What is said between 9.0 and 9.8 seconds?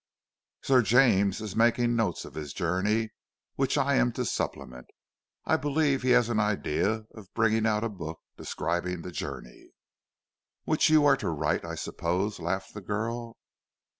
the journey!"